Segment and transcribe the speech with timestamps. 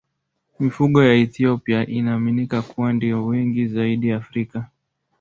[0.59, 4.67] Mifugo ya Ethiopia inaaminika kuwa ndiyo wengi zaidi Afrika.